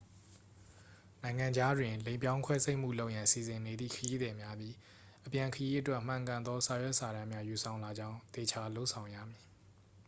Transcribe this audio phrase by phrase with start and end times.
[1.23, 4.73] နိုင်ငံခြားတွင် လိင်ပြောင်း ခွဲစိတ်မှု လုပ်ရန် စီစဉ်နေသည့် ခရီးသည်များသည်
[5.25, 9.43] အပြန်ခရီးအတွက် မှန်ကန်သော စာရွက်စာတမ်းများ ယူဆောင်လာကြောင်း သေချာလုပ်ဆောင်ရမည်